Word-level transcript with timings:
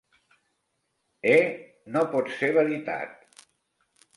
Eh?: 1.35 1.43
no 1.97 2.03
pot 2.15 2.33
ser 2.39 2.53
veritat! 2.59 3.45